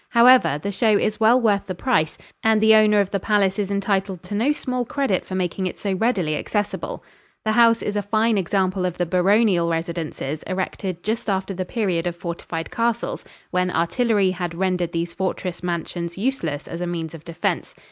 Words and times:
However, 0.09 0.57
the 0.59 0.71
show 0.71 0.97
is 0.97 1.19
well 1.19 1.39
worth 1.39 1.67
the 1.67 1.75
price, 1.75 2.17
and 2.41 2.59
the 2.59 2.73
owner 2.73 3.01
of 3.01 3.11
the 3.11 3.19
palace 3.19 3.59
is 3.59 3.69
entitled 3.69 4.23
to 4.23 4.33
no 4.33 4.51
small 4.51 4.83
credit 4.83 5.23
for 5.27 5.35
making 5.35 5.67
it 5.67 5.77
so 5.77 5.93
readily 5.93 6.35
accessible. 6.35 7.03
The 7.45 7.51
house 7.51 7.83
is 7.83 7.95
a 7.95 8.01
fine 8.01 8.35
example 8.35 8.83
of 8.83 8.97
the 8.97 9.05
baronial 9.05 9.69
residences 9.69 10.41
erected 10.47 11.03
just 11.03 11.29
after 11.29 11.53
the 11.53 11.65
period 11.65 12.07
of 12.07 12.15
fortified 12.15 12.71
castles, 12.71 13.23
when 13.51 13.69
artillery 13.69 14.31
had 14.31 14.55
rendered 14.55 14.91
these 14.91 15.13
fortress 15.13 15.61
mansions 15.61 16.17
useless 16.17 16.67
as 16.67 16.81
a 16.81 16.87
means 16.87 17.13
of 17.13 17.23
defense. 17.23 17.75